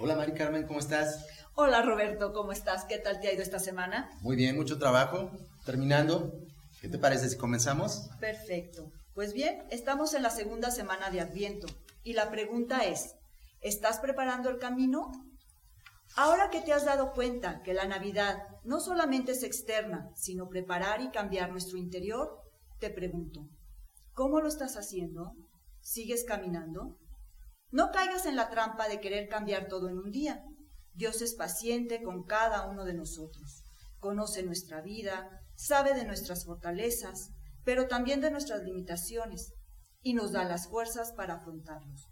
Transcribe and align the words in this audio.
Hola 0.00 0.14
Mari 0.14 0.32
Carmen, 0.32 0.64
¿cómo 0.64 0.78
estás? 0.78 1.26
Hola 1.54 1.82
Roberto, 1.82 2.32
¿cómo 2.32 2.52
estás? 2.52 2.84
¿Qué 2.84 2.98
tal 2.98 3.18
te 3.18 3.26
ha 3.26 3.32
ido 3.32 3.42
esta 3.42 3.58
semana? 3.58 4.08
Muy 4.20 4.36
bien, 4.36 4.54
mucho 4.54 4.78
trabajo. 4.78 5.32
Terminando. 5.66 6.32
¿Qué 6.80 6.88
te 6.88 6.98
parece 6.98 7.28
si 7.28 7.36
comenzamos? 7.36 8.08
Perfecto. 8.20 8.92
Pues 9.12 9.32
bien, 9.32 9.64
estamos 9.70 10.14
en 10.14 10.22
la 10.22 10.30
segunda 10.30 10.70
semana 10.70 11.10
de 11.10 11.20
Adviento 11.20 11.66
y 12.04 12.12
la 12.12 12.30
pregunta 12.30 12.84
es, 12.84 13.16
¿estás 13.60 13.98
preparando 13.98 14.50
el 14.50 14.58
camino? 14.58 15.10
Ahora 16.14 16.48
que 16.50 16.60
te 16.60 16.72
has 16.72 16.84
dado 16.84 17.12
cuenta 17.12 17.62
que 17.64 17.74
la 17.74 17.86
Navidad 17.86 18.44
no 18.62 18.78
solamente 18.78 19.32
es 19.32 19.42
externa, 19.42 20.10
sino 20.14 20.48
preparar 20.48 21.02
y 21.02 21.10
cambiar 21.10 21.50
nuestro 21.50 21.76
interior, 21.76 22.40
te 22.78 22.90
pregunto, 22.90 23.48
¿cómo 24.12 24.40
lo 24.40 24.46
estás 24.46 24.76
haciendo? 24.76 25.32
¿Sigues 25.80 26.24
caminando? 26.24 26.96
No 27.70 27.90
caigas 27.90 28.24
en 28.26 28.36
la 28.36 28.48
trampa 28.48 28.88
de 28.88 29.00
querer 29.00 29.28
cambiar 29.28 29.68
todo 29.68 29.88
en 29.88 29.98
un 29.98 30.10
día. 30.10 30.42
Dios 30.94 31.20
es 31.20 31.34
paciente 31.34 32.02
con 32.02 32.24
cada 32.24 32.66
uno 32.68 32.84
de 32.84 32.94
nosotros. 32.94 33.62
Conoce 33.98 34.42
nuestra 34.42 34.80
vida, 34.80 35.28
sabe 35.54 35.94
de 35.94 36.04
nuestras 36.04 36.44
fortalezas, 36.44 37.30
pero 37.64 37.86
también 37.86 38.20
de 38.20 38.30
nuestras 38.30 38.62
limitaciones, 38.62 39.52
y 40.02 40.14
nos 40.14 40.32
da 40.32 40.44
las 40.44 40.68
fuerzas 40.68 41.12
para 41.12 41.34
afrontarlos. 41.34 42.08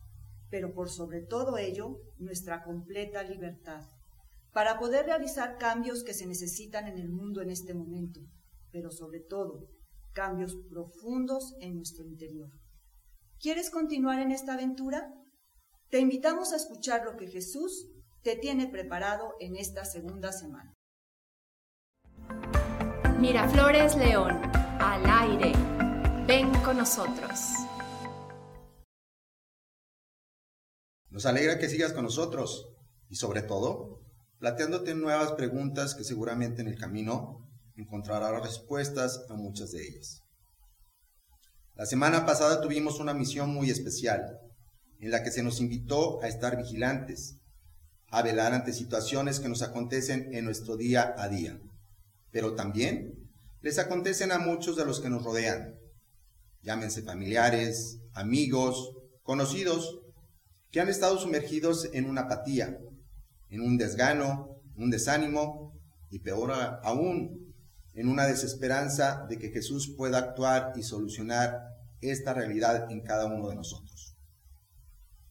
Pero 0.51 0.75
por 0.75 0.91
sobre 0.91 1.23
todo 1.23 1.57
ello, 1.57 2.01
nuestra 2.19 2.63
completa 2.63 3.23
libertad, 3.23 3.83
para 4.53 4.79
poder 4.79 5.07
realizar 5.07 5.59
cambios 5.59 6.03
que 6.03 6.15
se 6.15 6.27
necesitan 6.27 6.89
en 6.89 6.99
el 6.99 7.09
mundo 7.09 7.41
en 7.41 7.51
este 7.51 7.75
momento, 7.75 8.21
pero 8.73 8.91
sobre 8.91 9.21
todo, 9.21 9.69
cambios 10.13 10.57
profundos 10.71 11.55
en 11.61 11.77
nuestro 11.77 12.05
interior. 12.05 12.51
¿Quieres 13.39 13.71
continuar 13.71 14.21
en 14.21 14.33
esta 14.33 14.55
aventura? 14.55 15.13
Te 15.97 16.03
invitamos 16.03 16.53
a 16.53 16.57
escuchar 16.57 17.07
lo 17.07 17.17
que 17.17 17.27
Jesús 17.27 17.89
te 18.23 18.37
tiene 18.37 18.69
preparado 18.69 19.33
en 19.41 19.57
esta 19.57 19.87
segunda 19.87 20.31
semana. 20.31 20.75
Miraflores 23.19 23.97
León, 23.97 24.39
al 24.79 25.07
aire. 25.07 25.53
Ven 26.27 26.53
con 26.63 26.77
nosotros. 26.77 27.41
Nos 31.09 31.25
alegra 31.25 31.59
que 31.59 31.71
sigas 31.71 31.95
con 31.95 32.05
nosotros 32.05 32.69
y 33.09 33.17
sobre 33.17 33.41
todo, 33.41 34.03
planteándote 34.39 34.95
nuevas 34.95 35.33
preguntas 35.33 35.95
que 35.95 36.05
seguramente 36.05 36.61
en 36.61 36.69
el 36.69 36.79
camino 36.79 37.49
encontrarás 37.75 38.43
respuestas 38.43 39.25
a 39.31 39.33
muchas 39.33 39.71
de 39.71 39.83
ellas. 39.83 40.25
La 41.73 41.87
semana 41.87 42.27
pasada 42.27 42.61
tuvimos 42.61 43.01
una 43.01 43.15
misión 43.15 43.49
muy 43.49 43.71
especial 43.71 44.43
en 45.01 45.11
la 45.11 45.23
que 45.23 45.31
se 45.31 45.43
nos 45.43 45.61
invitó 45.61 46.23
a 46.23 46.29
estar 46.29 46.57
vigilantes, 46.57 47.37
a 48.09 48.23
velar 48.23 48.55
ante 48.55 48.73
situaciones 48.73 49.41
que 49.41 49.49
nos 49.49 49.63
acontecen 49.63 50.33
en 50.35 50.45
nuestro 50.45 50.77
día 50.77 51.15
a 51.19 51.29
día, 51.29 51.61
pero 52.31 52.55
también 52.55 53.15
les 53.63 53.79
acontecen 53.79 54.33
a 54.33 54.39
muchos 54.39 54.77
de 54.77 54.85
los 54.85 55.01
que 55.01 55.11
nos 55.11 55.25
rodean, 55.25 55.75
llámense 56.63 57.03
familiares, 57.03 57.99
amigos, 58.13 58.93
conocidos, 59.23 60.01
que 60.71 60.81
han 60.81 60.89
estado 60.89 61.19
sumergidos 61.19 61.89
en 61.93 62.07
una 62.07 62.23
apatía, 62.23 62.79
en 63.51 63.61
un 63.61 63.77
desgano, 63.79 64.61
un 64.77 64.91
desánimo 64.91 65.73
y 66.11 66.21
peor 66.21 66.53
aún, 66.83 67.55
en 67.95 68.09
una 68.09 68.27
desesperanza 68.27 69.27
de 69.29 69.39
que 69.39 69.51
Jesús 69.51 69.95
pueda 69.97 70.19
actuar 70.19 70.73
y 70.77 70.83
solucionar 70.83 71.61
esta 72.01 72.35
realidad 72.35 72.91
en 72.91 73.01
cada 73.01 73.27
uno 73.27 73.49
de 73.49 73.57
nosotros. 73.57 73.96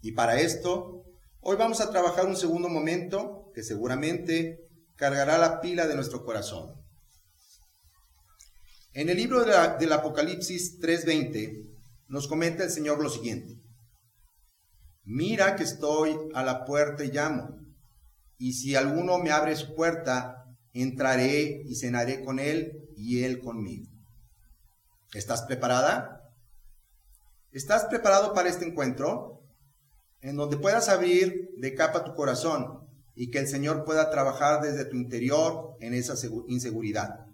Y 0.06 0.12
para 0.12 0.40
esto, 0.40 1.04
hoy 1.40 1.58
vamos 1.58 1.82
a 1.82 1.90
trabajar 1.90 2.28
un 2.28 2.36
segundo 2.36 2.70
momento 2.70 3.50
que 3.56 3.64
seguramente 3.64 4.60
cargará 4.96 5.40
la 5.40 5.62
pila 5.62 5.88
de 5.88 5.96
nuestro 5.96 6.24
corazón. 6.24 6.76
En 8.94 9.10
el 9.10 9.18
libro 9.18 9.44
del 9.44 9.92
Apocalipsis 9.92 10.80
3:20 10.80 11.76
nos 12.08 12.28
comenta 12.28 12.64
el 12.64 12.70
Señor 12.70 13.02
lo 13.02 13.10
siguiente. 13.10 13.56
Mira 15.06 15.56
que 15.56 15.64
estoy 15.64 16.16
a 16.36 16.44
la 16.44 16.66
puerta 16.66 17.04
y 17.04 17.10
llamo, 17.10 17.58
y 18.38 18.54
si 18.54 18.76
alguno 18.76 19.18
me 19.18 19.32
abre 19.32 19.56
su 19.56 19.74
puerta, 19.74 20.46
entraré 20.74 21.64
y 21.66 21.74
cenaré 21.78 22.24
con 22.24 22.38
él 22.38 22.92
y 22.96 23.24
él 23.24 23.40
conmigo. 23.40 23.88
¿Estás 25.16 25.42
preparada? 25.48 26.22
¿Estás 27.52 27.86
preparado 27.86 28.36
para 28.36 28.50
este 28.50 28.66
encuentro? 28.66 29.35
En 30.26 30.36
donde 30.38 30.58
puedas 30.58 30.90
abrir 30.90 31.52
de 31.56 31.76
capa 31.76 32.04
tu 32.04 32.16
corazón 32.16 32.80
y 33.14 33.30
que 33.30 33.38
el 33.38 33.48
Señor 33.48 33.86
pueda 33.86 34.10
trabajar 34.10 34.60
desde 34.60 34.86
tu 34.86 34.96
interior 34.96 35.78
en 35.80 35.94
esa 35.94 36.16
inseguridad, 36.48 37.28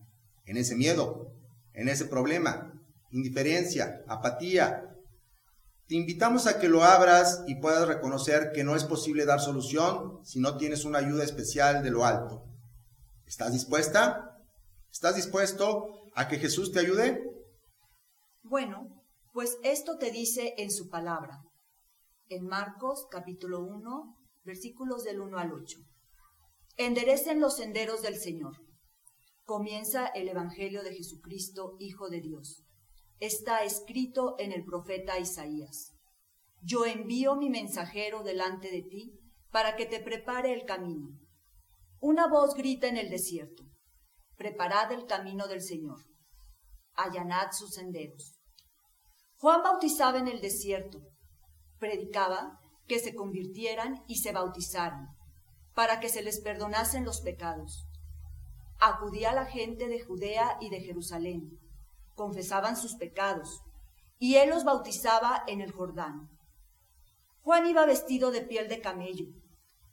en 0.45 0.57
ese 0.57 0.75
miedo, 0.75 1.31
en 1.71 1.87
ese 1.87 2.03
problema, 2.03 2.73
indiferencia, 3.09 4.03
apatía. 4.09 4.83
Te 5.87 5.95
invitamos 5.95 6.47
a 6.47 6.59
que 6.59 6.67
lo 6.67 6.83
abras 6.83 7.43
y 7.47 7.55
puedas 7.55 7.87
reconocer 7.87 8.51
que 8.53 8.65
no 8.65 8.75
es 8.75 8.83
posible 8.83 9.25
dar 9.25 9.39
solución 9.39 10.19
si 10.25 10.41
no 10.41 10.57
tienes 10.57 10.83
una 10.83 10.99
ayuda 10.99 11.23
especial 11.23 11.83
de 11.83 11.91
lo 11.91 12.03
alto. 12.03 12.43
¿Estás 13.25 13.53
dispuesta? 13.53 14.37
¿Estás 14.91 15.15
dispuesto 15.15 15.85
a 16.13 16.27
que 16.27 16.39
Jesús 16.39 16.73
te 16.73 16.81
ayude? 16.81 17.23
Bueno, 18.43 19.01
pues 19.31 19.55
esto 19.63 19.97
te 19.97 20.11
dice 20.11 20.55
en 20.57 20.71
su 20.71 20.89
palabra 20.89 21.41
en 22.31 22.45
Marcos 22.47 23.07
capítulo 23.11 23.59
1, 23.59 24.17
versículos 24.45 25.03
del 25.03 25.19
1 25.19 25.37
al 25.37 25.51
8. 25.51 25.79
Enderecen 26.77 27.41
los 27.41 27.57
senderos 27.57 28.01
del 28.01 28.15
Señor. 28.15 28.55
Comienza 29.43 30.07
el 30.07 30.29
Evangelio 30.29 30.81
de 30.81 30.93
Jesucristo, 30.93 31.75
Hijo 31.79 32.07
de 32.07 32.21
Dios. 32.21 32.63
Está 33.19 33.65
escrito 33.65 34.35
en 34.39 34.53
el 34.53 34.63
profeta 34.63 35.19
Isaías. 35.19 35.93
Yo 36.61 36.85
envío 36.85 37.35
mi 37.35 37.49
mensajero 37.49 38.23
delante 38.23 38.71
de 38.71 38.83
ti 38.83 39.11
para 39.51 39.75
que 39.75 39.85
te 39.85 39.99
prepare 39.99 40.53
el 40.53 40.63
camino. 40.63 41.09
Una 41.99 42.27
voz 42.27 42.55
grita 42.55 42.87
en 42.87 42.95
el 42.95 43.09
desierto. 43.09 43.65
Preparad 44.37 44.93
el 44.93 45.05
camino 45.05 45.49
del 45.49 45.61
Señor. 45.61 45.99
Allanad 46.93 47.51
sus 47.51 47.71
senderos. 47.71 48.39
Juan 49.35 49.61
bautizaba 49.63 50.17
en 50.17 50.29
el 50.29 50.39
desierto 50.39 51.01
predicaba 51.81 52.59
que 52.87 52.99
se 52.99 53.15
convirtieran 53.15 54.03
y 54.07 54.17
se 54.17 54.31
bautizaran, 54.31 55.07
para 55.73 55.99
que 55.99 56.09
se 56.09 56.21
les 56.21 56.39
perdonasen 56.39 57.03
los 57.03 57.21
pecados. 57.21 57.87
Acudía 58.79 59.33
la 59.33 59.45
gente 59.45 59.87
de 59.87 59.99
Judea 59.99 60.57
y 60.61 60.69
de 60.69 60.79
Jerusalén, 60.79 61.59
confesaban 62.13 62.77
sus 62.77 62.95
pecados, 62.95 63.63
y 64.19 64.35
él 64.35 64.51
los 64.51 64.63
bautizaba 64.63 65.43
en 65.47 65.59
el 65.59 65.71
Jordán. 65.71 66.29
Juan 67.41 67.65
iba 67.65 67.87
vestido 67.87 68.29
de 68.29 68.41
piel 68.41 68.69
de 68.69 68.79
camello, 68.79 69.25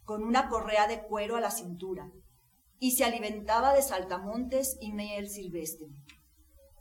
con 0.04 0.22
una 0.22 0.50
correa 0.50 0.86
de 0.88 1.02
cuero 1.02 1.36
a 1.36 1.40
la 1.40 1.50
cintura, 1.50 2.12
y 2.78 2.92
se 2.92 3.04
alimentaba 3.04 3.72
de 3.72 3.80
saltamontes 3.80 4.76
y 4.80 4.92
miel 4.92 5.30
silvestre. 5.30 5.86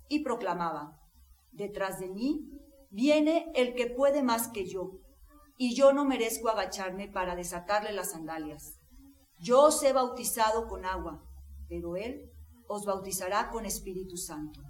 Y 0.10 0.20
proclamaba, 0.20 1.00
detrás 1.54 1.98
de 2.00 2.10
mí 2.10 2.58
Viene 2.90 3.52
el 3.56 3.76
que 3.76 3.88
puede 3.88 4.24
más 4.24 4.48
que 4.48 4.66
yo, 4.66 5.00
y 5.58 5.76
yo 5.76 5.92
no 5.92 6.06
merezco 6.06 6.50
agacharme 6.50 7.10
para 7.10 7.36
desatarle 7.36 7.92
las 7.92 8.12
sandalias. 8.12 8.80
Yo 9.40 9.64
os 9.66 9.84
he 9.84 9.92
bautizado 9.92 10.68
con 10.68 10.86
agua, 10.86 11.24
pero 11.68 11.98
él 11.98 12.32
os 12.68 12.86
bautizará 12.86 13.50
con 13.50 13.66
Espíritu 13.66 14.16
Santo. 14.16 14.62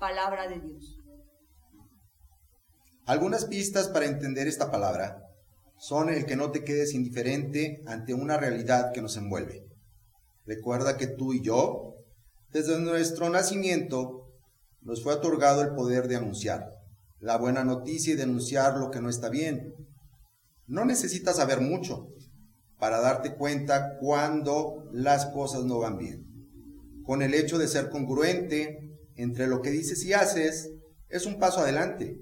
Palabra 0.00 0.48
de 0.48 0.60
Dios. 0.60 1.00
Algunas 3.06 3.44
pistas 3.44 3.88
para 3.88 4.06
entender 4.06 4.46
esta 4.46 4.70
palabra 4.70 5.20
son 5.76 6.08
el 6.08 6.24
que 6.24 6.36
no 6.36 6.50
te 6.50 6.64
quedes 6.64 6.94
indiferente 6.94 7.82
ante 7.86 8.14
una 8.14 8.38
realidad 8.38 8.92
que 8.92 9.02
nos 9.02 9.16
envuelve. 9.16 9.66
Recuerda 10.46 10.96
que 10.96 11.08
tú 11.08 11.34
y 11.34 11.42
yo, 11.42 11.96
desde 12.50 12.78
nuestro 12.78 13.28
nacimiento, 13.28 14.30
nos 14.80 15.02
fue 15.02 15.14
otorgado 15.14 15.62
el 15.62 15.74
poder 15.74 16.08
de 16.08 16.16
anunciar 16.16 16.83
la 17.24 17.38
buena 17.38 17.64
noticia 17.64 18.12
y 18.12 18.16
denunciar 18.16 18.76
lo 18.76 18.90
que 18.90 19.00
no 19.00 19.08
está 19.08 19.30
bien. 19.30 19.74
No 20.66 20.84
necesitas 20.84 21.36
saber 21.36 21.62
mucho 21.62 22.10
para 22.78 23.00
darte 23.00 23.34
cuenta 23.34 23.96
cuando 23.98 24.90
las 24.92 25.24
cosas 25.26 25.64
no 25.64 25.78
van 25.78 25.96
bien. 25.96 26.26
Con 27.02 27.22
el 27.22 27.32
hecho 27.32 27.56
de 27.56 27.66
ser 27.66 27.88
congruente 27.88 28.94
entre 29.16 29.46
lo 29.46 29.62
que 29.62 29.70
dices 29.70 30.04
y 30.04 30.12
haces, 30.12 30.70
es 31.08 31.24
un 31.24 31.38
paso 31.38 31.60
adelante. 31.60 32.20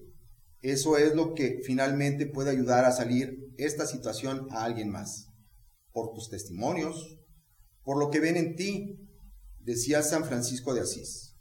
Eso 0.61 0.97
es 0.97 1.17
lo 1.17 1.35
que 1.35 1.59
finalmente 1.65 2.27
puede 2.27 2.51
ayudar 2.51 2.85
a 2.85 2.93
salir 2.93 3.53
esta 3.57 3.89
situación 3.89 4.47
a 4.53 4.63
alguien 4.63 4.89
más. 4.89 5.33
Por 5.91 6.13
tus 6.15 6.31
testimonios, 6.31 7.19
por 7.83 7.99
lo 7.99 8.09
que 8.11 8.21
ven 8.21 8.37
en 8.37 8.55
ti, 8.55 9.01
decía 9.59 10.05
San 10.05 10.25
Francisco 10.25 10.75
de 10.75 10.83
Asís, 10.83 11.35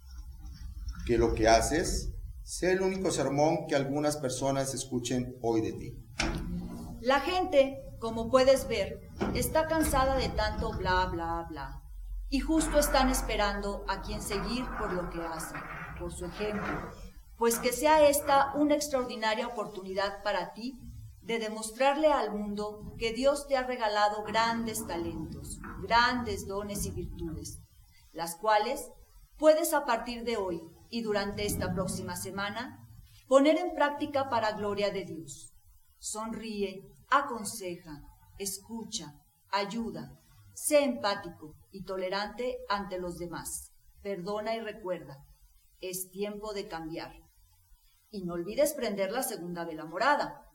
que 1.05 1.19
lo 1.19 1.35
que 1.35 1.47
haces 1.47 2.11
Sé 2.51 2.73
el 2.73 2.81
único 2.81 3.11
sermón 3.11 3.65
que 3.65 3.77
algunas 3.77 4.17
personas 4.17 4.73
escuchen 4.73 5.37
hoy 5.41 5.61
de 5.61 5.71
ti. 5.71 5.95
La 6.99 7.21
gente 7.21 7.81
como 7.97 8.29
puedes 8.29 8.67
ver, 8.67 8.99
está 9.33 9.67
cansada 9.67 10.17
de 10.17 10.27
tanto 10.27 10.73
bla, 10.73 11.05
bla, 11.05 11.45
bla. 11.47 11.81
Y 12.27 12.41
justo 12.41 12.77
están 12.77 13.09
esperando 13.09 13.85
a 13.87 14.01
quien 14.01 14.21
seguir 14.21 14.65
por 14.77 14.91
lo 14.91 15.09
que 15.09 15.21
hace, 15.21 15.55
por 15.97 16.11
su 16.11 16.25
ejemplo, 16.25 16.91
pues 17.37 17.57
que 17.57 17.71
sea 17.71 18.05
esta 18.09 18.51
una 18.55 18.75
extraordinaria 18.75 19.47
oportunidad 19.47 20.21
para 20.21 20.51
ti 20.51 20.77
de 21.21 21.39
demostrarle 21.39 22.11
al 22.11 22.33
mundo 22.33 22.95
que 22.97 23.13
Dios 23.13 23.47
te 23.47 23.55
ha 23.55 23.63
regalado 23.63 24.23
grandes 24.23 24.85
talentos, 24.85 25.57
grandes 25.81 26.47
dones 26.47 26.85
y 26.85 26.91
virtudes, 26.91 27.61
las 28.11 28.35
cuales 28.35 28.89
puedes 29.41 29.73
a 29.73 29.85
partir 29.85 30.23
de 30.23 30.37
hoy 30.37 30.61
y 30.91 31.01
durante 31.01 31.47
esta 31.47 31.73
próxima 31.73 32.15
semana 32.15 32.87
poner 33.27 33.57
en 33.57 33.73
práctica 33.73 34.29
para 34.29 34.51
gloria 34.51 34.91
de 34.91 35.03
Dios. 35.03 35.51
Sonríe, 35.97 36.83
aconseja, 37.09 38.03
escucha, 38.37 39.15
ayuda, 39.49 40.21
sé 40.53 40.83
empático 40.83 41.55
y 41.71 41.83
tolerante 41.85 42.59
ante 42.69 42.99
los 42.99 43.17
demás. 43.17 43.71
Perdona 44.03 44.55
y 44.55 44.59
recuerda, 44.59 45.17
es 45.79 46.11
tiempo 46.11 46.53
de 46.53 46.67
cambiar. 46.67 47.11
Y 48.11 48.23
no 48.25 48.33
olvides 48.33 48.75
prender 48.75 49.11
la 49.11 49.23
segunda 49.23 49.65
vela 49.65 49.85
morada. 49.85 50.51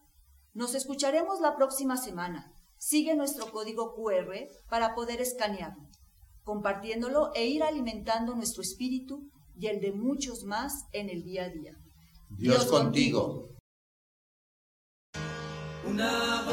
Nos 0.52 0.76
escucharemos 0.76 1.40
la 1.40 1.56
próxima 1.56 1.96
semana. 1.96 2.52
Sigue 2.78 3.16
nuestro 3.16 3.50
código 3.50 3.96
QR 3.96 4.46
para 4.70 4.94
poder 4.94 5.20
escanearlo, 5.20 5.88
compartiéndolo 6.46 7.32
e 7.34 7.44
ir 7.48 7.64
alimentando 7.64 8.36
nuestro 8.36 8.62
espíritu 8.62 9.28
y 9.58 9.66
el 9.66 9.80
de 9.80 9.90
muchos 9.90 10.44
más 10.44 10.86
en 10.92 11.10
el 11.10 11.24
día 11.24 11.46
a 11.46 11.48
día. 11.48 11.72
Dios, 12.30 12.66
contigo. 12.66 13.48
Una 15.84 16.45